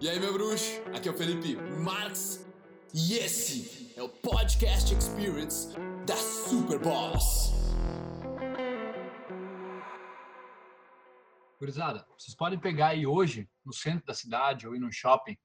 E 0.00 0.08
aí, 0.08 0.20
meu 0.20 0.32
bruxo? 0.32 0.80
Aqui 0.94 1.08
é 1.08 1.10
o 1.10 1.14
Felipe 1.16 1.56
Marx 1.56 2.46
e 2.94 3.14
esse 3.14 3.92
é 3.98 4.02
o 4.02 4.08
Podcast 4.08 4.94
Experience 4.94 5.74
da 6.06 6.14
Super 6.14 6.78
Boss. 6.78 7.50
Gurizada, 11.58 12.06
vocês 12.16 12.36
podem 12.36 12.60
pegar 12.60 12.90
aí 12.90 13.08
hoje, 13.08 13.50
no 13.64 13.72
centro 13.72 14.06
da 14.06 14.14
cidade 14.14 14.68
ou 14.68 14.76
ir 14.76 14.78
no 14.78 14.92
shopping, 14.92 15.36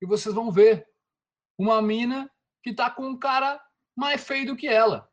e 0.00 0.06
vocês 0.06 0.34
vão 0.34 0.50
ver 0.50 0.84
uma 1.56 1.80
mina 1.80 2.28
que 2.60 2.74
tá 2.74 2.90
com 2.90 3.06
um 3.06 3.16
cara 3.16 3.64
mais 3.94 4.26
feio 4.26 4.46
do 4.46 4.56
que 4.56 4.66
ela. 4.66 5.08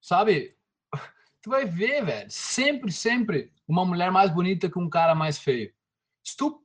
Sabe? 0.00 0.56
Tu 1.42 1.50
vai 1.50 1.66
ver, 1.66 2.04
velho, 2.04 2.30
sempre, 2.30 2.92
sempre 2.92 3.52
uma 3.66 3.84
mulher 3.84 4.12
mais 4.12 4.32
bonita 4.32 4.70
que 4.70 4.78
um 4.78 4.88
cara 4.88 5.16
mais 5.16 5.36
feio. 5.36 5.74
Se 6.22 6.36
tu 6.36 6.63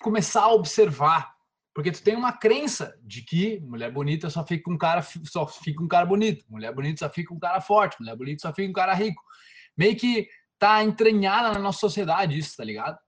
começar 0.00 0.42
a 0.42 0.52
observar, 0.52 1.34
porque 1.74 1.92
tu 1.92 2.02
tem 2.02 2.16
uma 2.16 2.32
crença 2.32 2.98
de 3.02 3.22
que 3.22 3.60
mulher 3.60 3.90
bonita 3.90 4.30
só 4.30 4.44
fica 4.44 4.64
com 4.64 4.72
um 4.72 4.78
cara 4.78 5.02
só 5.24 5.46
fica 5.46 5.82
um 5.82 5.88
cara 5.88 6.06
bonito, 6.06 6.44
mulher 6.48 6.72
bonita 6.72 7.06
só 7.06 7.12
fica 7.12 7.28
com 7.28 7.36
um 7.36 7.40
cara 7.40 7.60
forte, 7.60 8.00
mulher 8.00 8.16
bonita 8.16 8.48
só 8.48 8.54
fica 8.54 8.68
um 8.68 8.72
cara 8.72 8.94
rico. 8.94 9.22
Meio 9.76 9.96
que 9.96 10.28
tá 10.58 10.82
entranhada 10.82 11.52
na 11.52 11.58
nossa 11.58 11.78
sociedade 11.78 12.38
isso, 12.38 12.56
tá 12.56 12.64
ligado? 12.64 12.98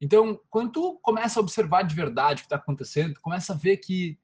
Então, 0.00 0.38
quando 0.50 0.72
tu 0.72 1.00
começa 1.02 1.38
a 1.38 1.42
observar 1.42 1.82
de 1.82 1.94
verdade 1.94 2.40
o 2.40 2.44
que 2.44 2.48
tá 2.48 2.56
acontecendo, 2.56 3.14
tu 3.14 3.20
começa 3.20 3.52
a 3.52 3.56
ver 3.56 3.78
que, 3.78 4.18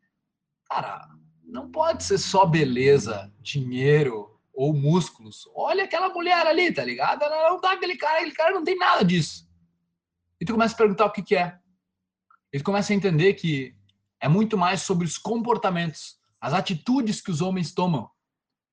cara, 0.68 1.08
não 1.44 1.70
pode 1.70 2.04
ser 2.04 2.18
só 2.18 2.44
beleza, 2.44 3.32
dinheiro 3.40 4.38
ou 4.52 4.74
músculos. 4.74 5.48
Olha 5.54 5.84
aquela 5.84 6.10
mulher 6.10 6.46
ali, 6.46 6.72
tá 6.72 6.84
ligado? 6.84 7.22
Ela 7.22 7.50
não 7.50 7.60
tá 7.60 7.72
aquele 7.72 7.96
cara, 7.96 8.18
aquele 8.18 8.34
cara 8.34 8.52
não 8.52 8.64
tem 8.64 8.76
nada 8.76 9.04
disso. 9.04 9.48
E 10.40 10.44
tu 10.44 10.52
começa 10.52 10.74
a 10.74 10.78
perguntar 10.78 11.06
o 11.06 11.12
que 11.12 11.22
que 11.22 11.36
é. 11.36 11.58
E 12.52 12.58
tu 12.58 12.64
começa 12.64 12.92
a 12.92 12.96
entender 12.96 13.34
que 13.34 13.74
é 14.20 14.28
muito 14.28 14.58
mais 14.58 14.82
sobre 14.82 15.06
os 15.06 15.16
comportamentos, 15.16 16.18
as 16.40 16.52
atitudes 16.52 17.20
que 17.20 17.30
os 17.30 17.40
homens 17.40 17.72
tomam. 17.72 18.10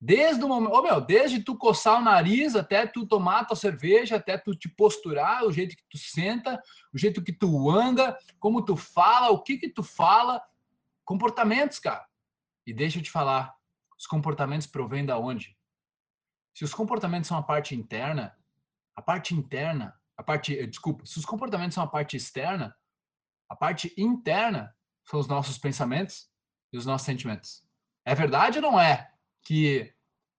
Desde 0.00 0.42
o 0.42 0.48
momento, 0.48 0.72
oh, 0.72 0.82
meu, 0.82 1.00
desde 1.00 1.42
tu 1.42 1.56
coçar 1.56 1.98
o 1.98 2.04
nariz 2.04 2.56
até 2.56 2.86
tu 2.86 3.06
tomar 3.06 3.44
tua 3.44 3.56
cerveja, 3.56 4.16
até 4.16 4.38
tu 4.38 4.54
te 4.54 4.68
posturar, 4.68 5.44
o 5.44 5.52
jeito 5.52 5.76
que 5.76 5.84
tu 5.90 5.98
senta, 5.98 6.60
o 6.92 6.98
jeito 6.98 7.22
que 7.22 7.32
tu 7.32 7.70
anda, 7.70 8.18
como 8.38 8.64
tu 8.64 8.76
fala, 8.76 9.30
o 9.30 9.42
que 9.42 9.58
que 9.58 9.68
tu 9.68 9.82
fala, 9.82 10.42
comportamentos, 11.04 11.78
cara. 11.78 12.06
E 12.66 12.72
deixa 12.72 12.98
eu 12.98 13.02
te 13.02 13.10
falar, 13.10 13.54
os 13.98 14.06
comportamentos 14.06 14.66
provêm 14.66 15.04
da 15.04 15.18
onde? 15.18 15.54
Se 16.54 16.64
os 16.64 16.72
comportamentos 16.72 17.28
são 17.28 17.36
a 17.36 17.42
parte 17.42 17.74
interna, 17.74 18.34
a 18.96 19.02
parte 19.02 19.34
interna, 19.34 19.94
a 20.16 20.22
parte, 20.22 20.58
eh, 20.58 20.66
desculpa, 20.66 21.04
se 21.04 21.18
os 21.18 21.26
comportamentos 21.26 21.74
são 21.74 21.84
a 21.84 21.86
parte 21.86 22.16
externa, 22.16 22.74
a 23.50 23.56
parte 23.56 23.92
interna 23.98 24.72
são 25.04 25.18
os 25.18 25.26
nossos 25.26 25.58
pensamentos 25.58 26.28
e 26.72 26.78
os 26.78 26.86
nossos 26.86 27.04
sentimentos. 27.04 27.62
É 28.06 28.14
verdade 28.14 28.58
ou 28.58 28.62
não 28.62 28.80
é 28.80 29.10
que 29.44 29.92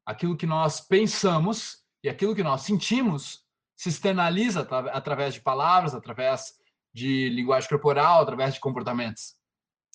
aquilo 0.06 0.38
que 0.38 0.48
nós 0.48 0.80
pensamos 0.80 1.84
e 2.02 2.10
aquilo 2.10 2.34
que 2.34 2.42
nós 2.42 2.62
sentimos 2.62 3.46
se 3.76 3.90
externaliza 3.90 4.62
através 4.94 5.34
de 5.34 5.42
palavras, 5.42 5.94
através 5.94 6.54
de 6.94 7.30
linguagem 7.30 7.70
corporal, 7.70 8.22
através 8.22 8.54
de 8.54 8.60
comportamentos? 8.60 9.36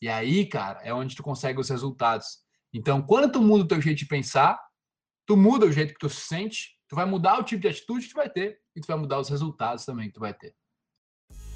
E 0.03 0.08
aí, 0.08 0.47
cara, 0.47 0.80
é 0.83 0.92
onde 0.92 1.17
tu 1.17 1.23
consegue 1.23 1.58
os 1.58 1.70
resultados. 1.70 2.39
Então, 2.73 3.01
quando 3.01 3.33
tu 3.33 3.41
muda 3.41 3.64
o 3.64 3.69
teu 3.69 3.80
jeito 3.80 3.98
de 3.98 4.06
pensar, 4.06 4.61
tu 5.25 5.36
muda 5.36 5.64
o 5.64 5.73
jeito 5.73 5.95
que 5.95 5.98
tu 5.98 6.11
se 6.11 6.20
sente, 6.20 6.78
tu 6.86 6.95
vai 6.95 7.06
mudar 7.06 7.39
o 7.39 7.42
tipo 7.42 7.62
de 7.62 7.69
atitude 7.69 8.06
que 8.06 8.12
tu 8.12 8.17
vai 8.17 8.28
ter 8.28 8.61
e 8.75 8.80
tu 8.80 8.86
vai 8.86 8.97
mudar 8.98 9.19
os 9.19 9.30
resultados 9.30 9.86
também 9.86 10.08
que 10.08 10.14
tu 10.14 10.20
vai 10.20 10.34
ter. 10.34 10.55